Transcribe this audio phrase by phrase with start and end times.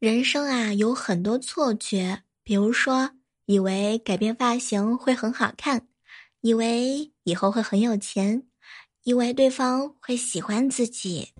[0.00, 3.10] 人生啊，有很多错觉，比如说，
[3.44, 5.88] 以为改变发型会很好看，
[6.40, 8.44] 以为以后会很有钱，
[9.04, 11.34] 以为对方会喜欢自己。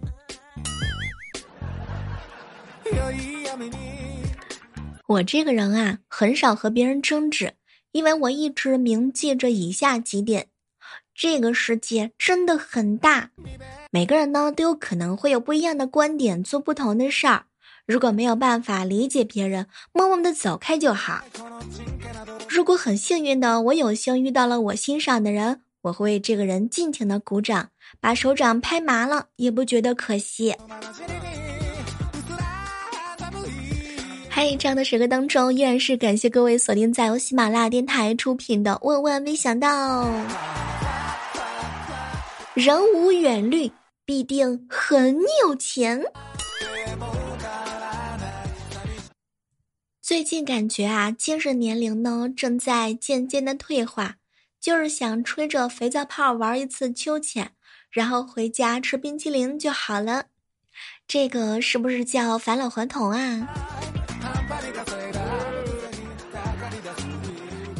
[5.06, 7.54] 我这个人啊，很少和别人争执，
[7.92, 10.48] 因为我一直铭记着以下几点：
[11.14, 13.30] 这个世界真的很大，
[13.90, 17.46] 每个人呢都有可能会有不一样的观点，做不同的事儿。
[17.86, 21.20] 如果没有办法理解别人，默默的走开就好。
[22.48, 27.68] 如果很幸运的我有幸遇到了我欣赏的人，我会为这个人尽情的鼓掌，
[28.00, 30.54] 把手掌拍麻了也不觉得可惜。
[34.28, 40.04] 嗨，这样的时刻当中，依然是感谢各位锁定在由喜马拉雅电台出品的《万万没想到》。
[42.54, 43.70] 人无远虑，
[44.04, 46.02] 必定很有钱。
[50.10, 54.16] 最近感觉啊，精神年龄呢正在渐渐的退化，
[54.60, 57.52] 就是想吹着肥皂泡玩一次秋千，
[57.92, 60.24] 然后回家吃冰淇淋就好了。
[61.06, 63.48] 这个是不是叫返老还童啊？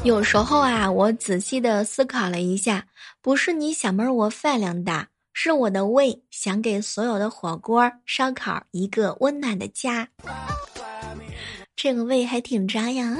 [0.05, 2.87] 有时候啊，我仔细的思考了一下，
[3.21, 10.07] 不是你小妹儿我饭量大，是我的胃想给所有的火锅、烧烤一个温暖的家。
[11.83, 13.17] 这个胃还挺扎呀！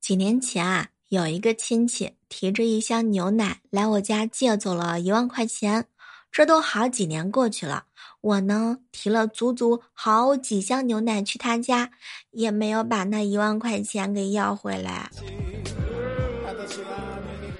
[0.00, 5.84] 几年前啊，有一个亲戚提着一箱牛奶来我家借走了一万块钱。
[6.32, 7.84] 这都好几年过去了，
[8.22, 11.92] 我呢提了足足好几箱牛奶去他家，
[12.32, 15.08] 也没有把那一万块钱给要回来。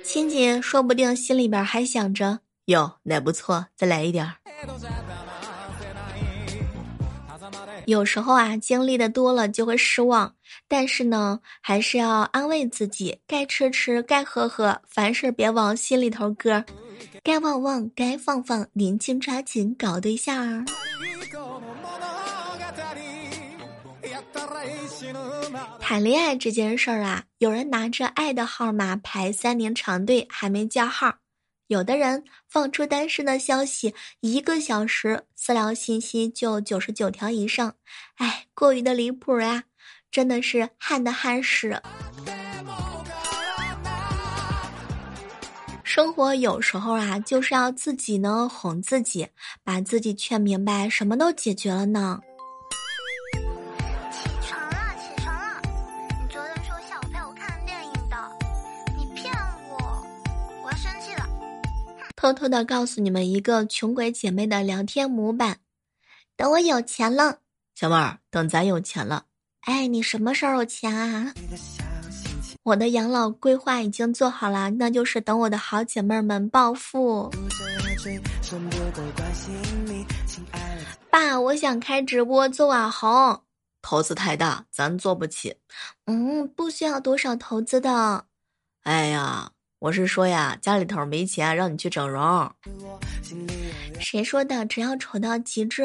[0.03, 4.34] 亲戚说不定心里边还想着：哟，奶不错，再来一点儿。
[7.86, 10.34] 有时候啊，经历的多了就会失望，
[10.68, 16.64] 但是呢，还是要安慰自己，该吃吃，该喝喝，凡事别往心里头搁，
[17.22, 20.64] 该忘忘，该放放，年轻抓紧搞对象。
[25.78, 31.14] 谈恋爱这件事儿啊，有人拿着爱的号码排三年长队，还没叫号。
[31.74, 37.74] 有的人放出单身的消息，一个小时私聊信息就九十九条以上，
[38.18, 39.64] 哎，过于的离谱啊！
[40.08, 41.82] 真的是旱的旱死。
[45.82, 49.26] 生活有时候啊，就是要自己呢哄自己，
[49.64, 52.20] 把自己劝明白，什么都解决了呢。
[62.24, 65.58] 偷偷的告诉你们一个穷鬼姐妹的聊天模板：
[66.38, 67.40] 等我有钱了，
[67.74, 69.26] 小妹儿，等咱有钱了。
[69.60, 71.34] 哎，你什么时候有钱啊？
[72.62, 77.30] 我的养老规划已经做好了，那就是等我的好姐妹们暴富。
[81.10, 83.42] 爸，我想开直播做网红，
[83.82, 85.56] 投资太大，咱做不起。
[86.06, 88.24] 嗯，不需要多少投资的。
[88.84, 89.50] 哎呀。
[89.84, 92.50] 我是说呀，家里头没钱，让你去整容。
[94.00, 94.65] 谁说的？
[94.65, 95.84] 只要丑到极致，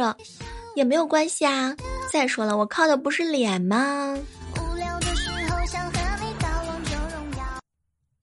[0.74, 1.76] 也没有关系啊。
[2.10, 4.18] 再说了，我靠的不是脸吗？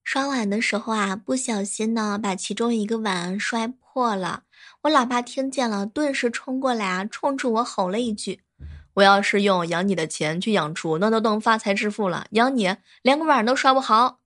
[0.03, 4.45] 刷碗的时候啊，不小心呢，把其中一个碗摔破了。
[4.81, 8.41] 我老爸听见了，顿时冲过来啊，冲着我吼了一句
[8.97, 12.27] ：“我要是用养你的钱去养猪，那都能发财致富了。
[12.31, 14.21] 养你，连个碗都刷不好。”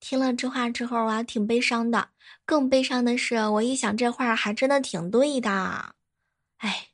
[0.00, 2.08] 听了这话之后啊，挺悲伤的。
[2.44, 5.50] 更悲伤的是，我一想这话还真的挺对的。
[6.58, 6.88] 哎，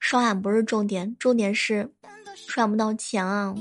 [0.00, 1.88] 刷碗不是重点，重点是
[2.48, 3.54] 赚不到钱啊。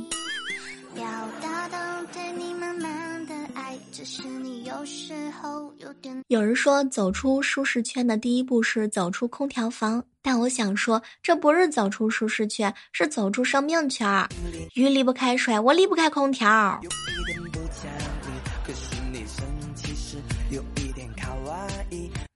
[6.27, 14.27] 有人说，走出舒适圈的第一步是走出空调房，但我想说，这不是走出舒适圈，是走出生命圈。
[14.73, 16.79] 鱼离不开水，我离不开空调。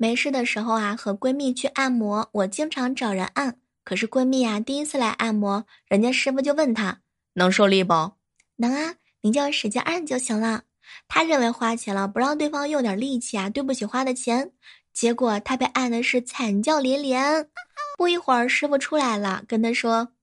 [0.01, 3.59] 没事的时候啊，和闺蜜去按摩，我经常找人按。
[3.83, 7.01] 可是闺蜜啊，第一次来按摩，人家师傅就问她
[7.33, 8.13] 能受力不？
[8.55, 10.63] 能啊，你就使劲按就行了。
[11.09, 14.53] 她认为花钱了，不让对方用点力气啊，对不起花的钱。
[14.93, 17.49] 结果她被按的是惨叫连连。
[17.97, 20.13] 不一会儿，师傅出来了，跟她说：“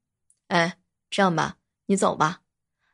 [0.49, 0.79] 哎，
[1.11, 2.41] 这样吧，你走吧。”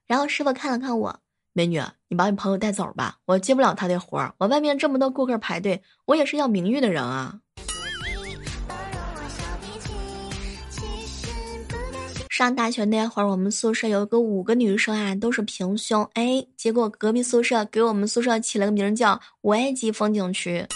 [0.04, 1.20] 然后师傅看了看我。
[1.52, 4.34] 美女，你把你朋友带走吧，我接不了他的活儿。
[4.38, 7.38] 我外面这么多顾客排队，我也是要名誉的人啊。
[12.30, 20.66] 上大学那会儿，我们宿舍有个五个女生啊，都是平胸，哎，结果隔壁宿舍给我们宿舍起了个名，叫“五 A 级风景区”。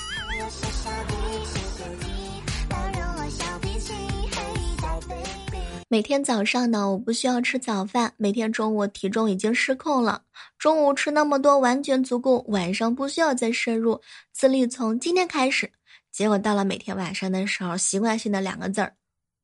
[5.89, 8.13] 每天早上呢，我不需要吃早饭。
[8.17, 10.21] 每天中午体重已经失控了，
[10.59, 14.01] 中午吃那么多完全足够，晚上不需要再摄入。
[14.33, 15.71] 自律从今天开始。
[16.11, 18.93] 结果到了每天晚上的时候，习惯性的两个字儿，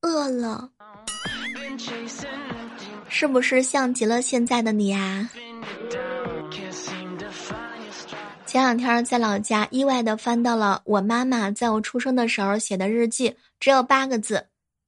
[0.00, 0.68] 饿了。
[3.08, 5.30] 是不是像极了现在的你呀？
[8.44, 14.44] 前两天在老家意外的翻到了我妈妈在我出生的时候写的日记，只有八个字。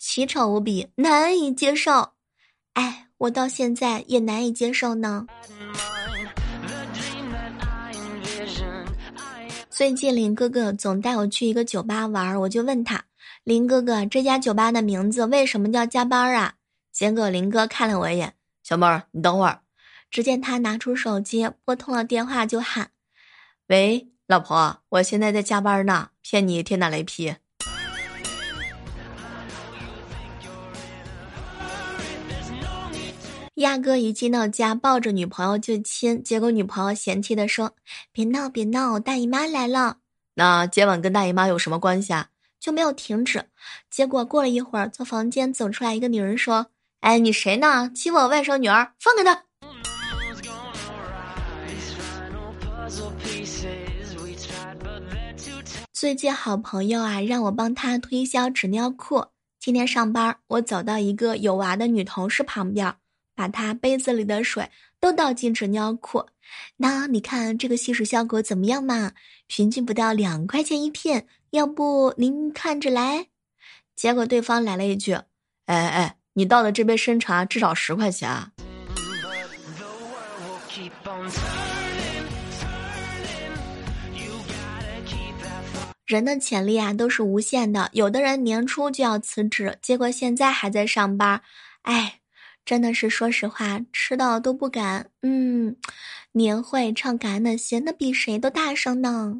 [0.06, 2.10] 奇丑无比，难以接受。
[2.74, 5.26] 哎，我到现在也难以接受呢。
[9.70, 13.02] 最近林哥哥总带我去一个酒吧玩，我就问他
[13.44, 16.52] ：“林哥哥，这家酒吧的名字为什么叫加班啊？”
[16.92, 19.62] 结果林哥看了我一眼：“小妹儿，你等会儿。”
[20.12, 22.90] 只见他拿出手机拨通了电话，就喊
[23.68, 27.34] ：“喂，老婆，我现在在加班呢，骗你天打雷劈。”
[33.56, 37.72] 亚哥一进到家，抱着女朋友就亲，结果女朋友嫌弃的说
[38.10, 39.98] ：“别闹，别闹，大姨妈来了。”
[40.34, 42.26] 那接吻跟大姨妈有什么关系啊？
[42.58, 43.44] 就没有停止。
[43.88, 46.66] 结果过了一会儿，从房间走出来一个女人说
[46.98, 47.88] ：“哎，你谁呢？
[47.94, 49.44] 欺负我外甥女儿，放开她！”
[55.92, 59.24] 最近好朋友啊，让我帮他推销纸尿裤。
[59.60, 62.92] 今天上班，我走到一个有娃的女同事旁边。
[63.34, 64.70] 把他杯子里的水
[65.00, 66.26] 都倒进纸尿裤，
[66.76, 69.12] 那你看这个吸水效果怎么样嘛？
[69.46, 73.26] 平均不到两块钱一片，要不您看着来？
[73.94, 75.12] 结果对方来了一句
[75.66, 78.50] ：“哎哎，你倒的这杯参茶至少十块钱啊！”
[86.06, 91.42] 人的潜力啊都是无限的，有的人年初就要辞职，结果现在还在上班，
[91.82, 92.20] 哎。
[92.64, 95.10] 真的是，说实话，吃到都不敢。
[95.20, 95.76] 嗯，
[96.32, 99.38] 年会唱感恩的心，那比谁都大声呢。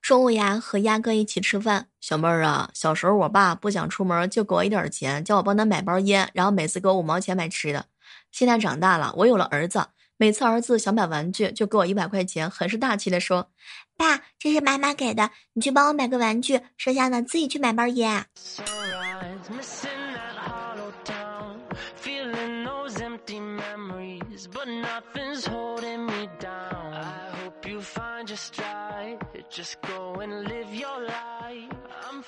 [0.00, 1.88] 中午呀，和鸭哥一起吃饭。
[2.00, 7.86] 小妹儿啊，小时候我爸不想出门，就给我一点钱，叫我帮他买包烟，然后每次给我五毛钱买吃的。
[8.30, 9.84] 现在长大了，我有了儿子。
[10.20, 13.52] 每次儿子想买玩具，就给我一百块钱，很是大气的说
[13.96, 18.26] ：“爸，这是妈妈给的，你去帮我买个玩具，剩下的自己去买包烟。”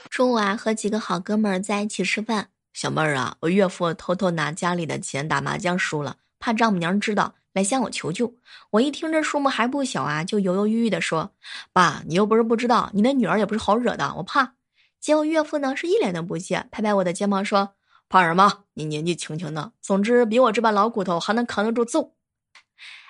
[0.08, 2.50] 中午啊，和几个好哥们儿在一起吃饭。
[2.72, 7.34] 小妹儿啊，我岳父偷偷拿家里的钱打麻将输了，怕丈母娘知道。
[7.52, 8.34] 来向我求救，
[8.70, 11.32] 我一听这数目还不小啊，就犹犹豫豫的说
[11.72, 14.54] ：“爸，你又不是不知道，你那女儿也不是好惹的，我怕。”
[15.00, 17.74] 结果岳父呢是一脸的不屑，拍拍我的肩膀说
[18.08, 18.64] ：“怕什么？
[18.74, 22.12] 你年纪轻轻的，总之比我这把老骨头还能扛得住揍。”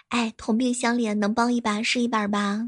[0.08, 2.66] 哎，同病相怜，能帮一把是一把吧。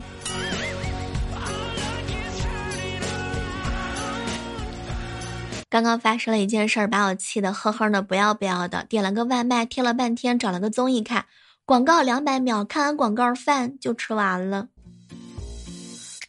[5.69, 11.25] 刚刚发生了一件事儿，把我气得呵呵的不要不要的，点了个外卖，贴了半天，找了个综艺看。
[11.65, 14.69] 广告两百秒，看完广告饭就吃完了。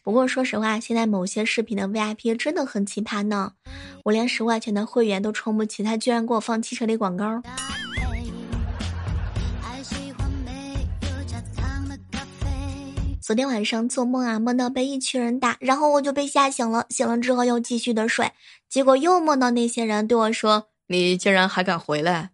[0.02, 3.52] 不过说实话，现在某些视频的 VIP 真的很奇葩呢，
[4.04, 7.42] 我连十块钱的会员都充不起，他居然给我放汽车里广告。
[13.20, 16.86] 昨天晚上做梦啊，梦到被一群人打，然后我就被吓醒了。
[16.90, 18.30] 醒了之后又继续的睡，
[18.68, 22.30] 结果又梦到那些人对我说：“你竟然还敢回来！”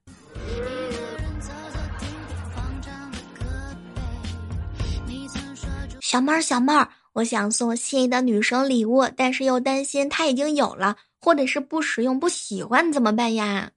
[6.10, 13.70] 小妹儿，小妹儿，我想送心仪的女生礼物，但是又担心她已经有了，或者是不实用、不喜欢，怎么办呀？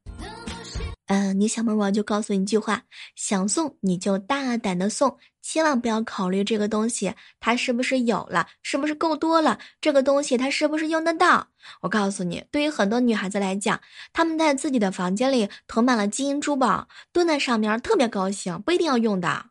[1.06, 2.82] 嗯，你小妹儿，我就告诉你一句话：
[3.16, 11.48] 想送你就大胆的送，千万不要考虑这个东西它是不是有了，是不是够多了，这个东西它是不是用得到？
[11.82, 13.80] 我告诉你，对于很多女孩子来讲，
[14.12, 19.46] 她们在自己的房间里囤满了金银珠宝，蹲在上面特别高兴，不一定要用的。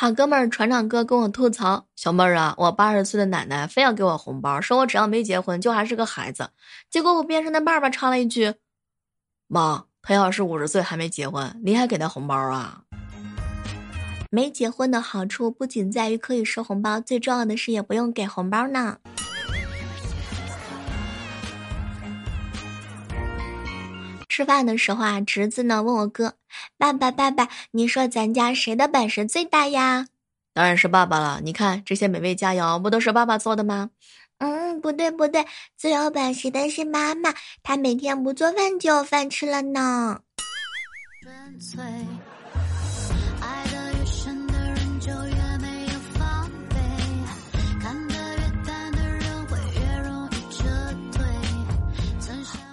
[0.00, 6.48] 好哥们儿船长哥跟我吐槽：“小妹儿啊，我八十岁的奶奶非要给我红包，说我只要没结婚就还是个孩子。
[6.88, 8.54] 结果我边上的爸爸插了一句
[9.46, 12.80] ：‘妈，他要是五十岁还没结婚，你还给他红包啊？’”
[14.32, 18.96] 没结婚的好处不仅在于可以收红包，最重要的是也不用给红包呢。
[24.40, 26.32] 吃饭的时候啊，侄子呢问我哥
[26.78, 30.06] ：“爸爸，爸爸，你说咱家谁的本事最大呀？”
[30.54, 31.42] 当然是爸爸了。
[31.44, 33.90] 你看这些美味佳肴，不都是爸爸做的吗？
[34.38, 35.44] 嗯，不对不对，
[35.76, 40.20] 最有本事的是妈妈，她每天不做饭就有饭吃了呢。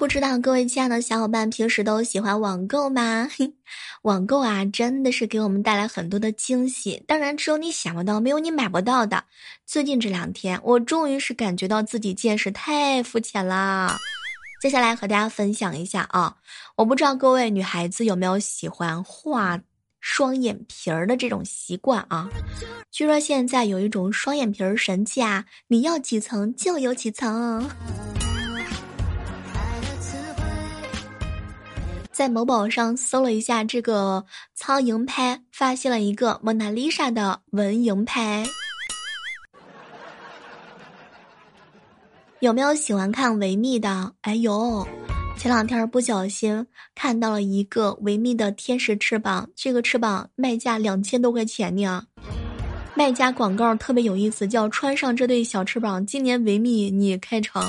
[0.08, 3.28] 不知道各位亲爱的小伙伴平时都喜欢网购吗？
[4.04, 7.04] 网购啊，真的是给我们带来很多的惊喜。
[7.06, 9.22] 当然，只有你想不到，没有你买不到的。
[9.66, 13.98] 最近这两天，我终于是感觉到自己见识太肤浅了。
[14.62, 16.38] 接下来和大家分享一下啊，
[16.78, 19.60] 我不知道各位女孩子有没有喜欢画
[20.00, 22.30] 双眼皮儿的这种习惯啊？
[22.92, 27.70] 据说现在有一种双眼皮儿神器啊，你要几层就有几层。
[32.18, 38.44] 在某宝上搜了一下这个苍蝇拍，发现了一个蒙娜丽莎的蚊蝇拍。
[42.40, 44.14] 有没有喜欢看维密的？
[44.22, 44.84] 哎呦，
[45.38, 52.04] 前两天不小心看到了一个维密的天使翅膀，这个翅膀卖价两千多块钱呢。
[52.96, 57.62] 卖家广告特别有意思，叫“穿上这对小翅膀，今年维密你开成”。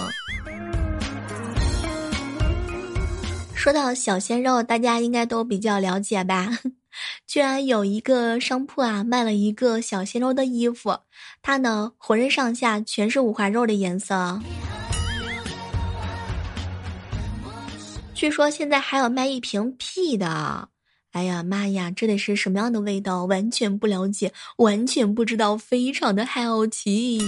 [3.58, 6.48] 说到小鲜肉，大家应该都比较了解吧？
[7.26, 10.96] 居然有一个商铺啊，卖了一个小鲜肉的衣服，
[11.42, 14.40] 他呢浑身上下全是五花肉的颜色。
[18.14, 20.68] 据说现在还有卖一瓶屁的，
[21.10, 23.24] 哎呀妈呀，这得是什么样的味道？
[23.24, 27.20] 完全不了解，完全不知道，非常的好奇。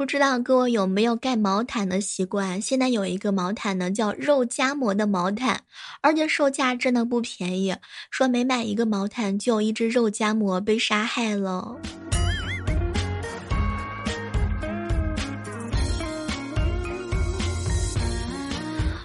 [0.00, 2.58] 不知道各位有没有盖毛毯的习惯？
[2.58, 5.60] 现在有一个毛毯呢，叫肉夹馍的毛毯，
[6.00, 7.76] 而且售价真的不便宜。
[8.10, 11.76] 说每买一个毛毯，就有一只肉夹馍被杀害了。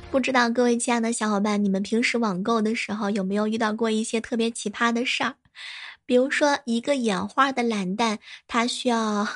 [0.10, 5.36] 不知道各位亲爱的小伙伴，你们平时网购的时候有没有遇到过一些特别奇葩的事儿？
[6.06, 9.28] 比如说，一个眼花的懒蛋，他需要。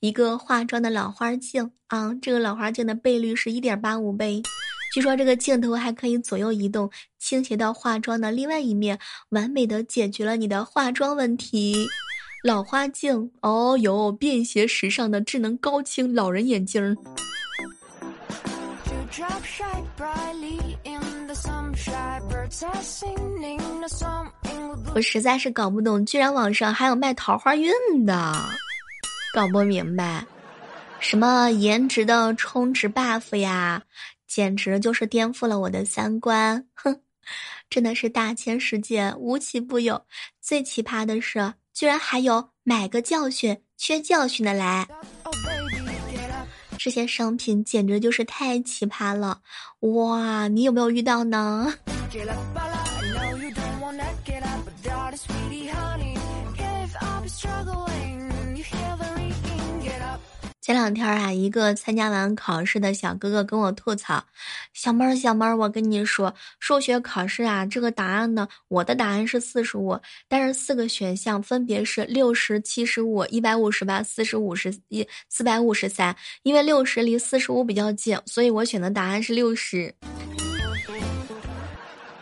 [0.00, 4.42] 一个化妆的老花镜啊，这个老花镜的倍率是一点八五倍，
[4.94, 8.98] 据说这个镜头还可以左右移动，倾斜到化妆的另外一面，
[9.30, 11.86] 完美的解决了你的化妆问题。
[12.44, 16.96] 老花镜哦哟，便携时尚的智能高清老人眼镜。
[24.94, 27.72] 我实在是搞不懂，居然网上还有卖桃花运
[28.06, 28.32] 的。
[29.36, 30.24] 搞不明白，
[30.98, 33.82] 什么颜值的充值 buff 呀，
[34.26, 36.66] 简直就是颠覆了我的三观！
[36.72, 37.02] 哼，
[37.68, 40.00] 真的是大千世界无奇不有。
[40.40, 44.88] 最奇葩的是，居然还有买个教训缺教训的来，
[46.78, 49.42] 这些商品简直就是太奇葩了！
[49.80, 51.74] 哇，你有没有遇到呢？
[60.66, 64.20] 前两天啊，一个参加完考试的小哥哥跟我吐槽
[64.74, 69.96] ：“小妹儿，小妹儿，我跟你说，数学考试啊，这个答案呢，我的答案是四十五，
[70.26, 76.16] 但是四个选项分别是六十七十五、一百五十八、四十五十一、四百五十三。
[76.42, 79.94] 因为六十离四十五比较近，所以我选的答案是六十。”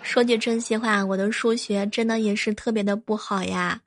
[0.03, 3.81] 说句真心话，我的数学真的也是特别的不好呀。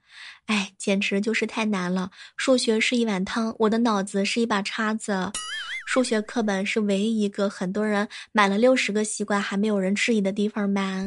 [0.48, 2.10] 哎，简直就是太难了！
[2.38, 5.32] 数学是一碗汤，我的脑子是一把叉子。
[5.86, 11.06] 数学课本是唯一一个很多人买了六十个西瓜还没有人质疑的地方吧？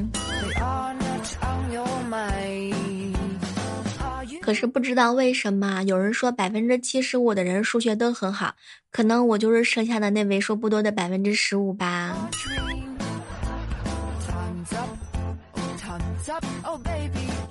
[4.43, 8.55] 可是不知道为什么，有人说百分之七十五的人数学都很好，
[8.91, 12.15] 可能我就是剩下的那为数不多的百分之十五吧。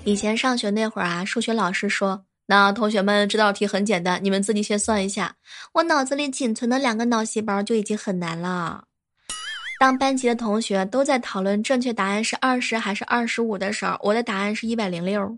[0.05, 5.35] 以前上学那会儿啊，数学老师说：“那同学们这道题很简单，你们自己先算一下。”
[5.73, 8.85] 我脑子里仅存的两个脑细胞就已经很难了。
[9.79, 15.37] 当班级的同学都在讨论正确答案是二十还是二十五的时候，我的答案是一百零六。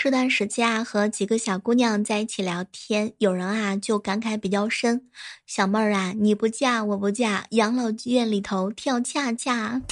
[0.00, 5.02] 这段时间啊，和几个小姑娘在一起聊天，有人啊就感慨比较深
[5.44, 9.82] ：“小妹儿啊，你不嫁我不嫁，养老院里头跳恰恰。”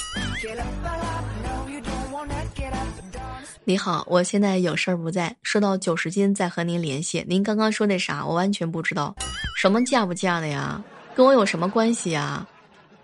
[3.65, 7.25] 你好，我现在有事儿不在，收到九十斤再和您联系。
[7.27, 9.13] 您刚刚说那啥，我完全不知道，
[9.57, 10.81] 什么嫁不嫁的呀？
[11.15, 12.47] 跟我有什么关系呀？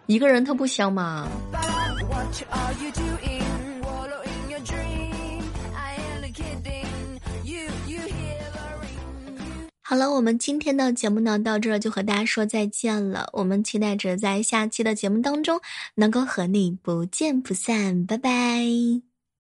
[0.05, 1.27] 一个人他不香吗？
[9.93, 13.29] 好了，我们今天的节目呢，到这儿就和大家说再见了。
[13.31, 15.61] 我们期待着在下期的节目当中
[15.93, 19.12] 能够和你不见不散，拜拜。